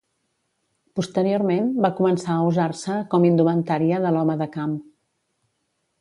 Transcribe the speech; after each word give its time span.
Posteriorment 0.99 1.67
va 1.85 1.91
començar 2.01 2.31
a 2.37 2.47
usar-se 2.53 2.95
com 3.13 3.27
indumentària 3.29 4.03
de 4.07 4.17
l'home 4.17 4.39
de 4.45 4.49
camp. 4.57 4.75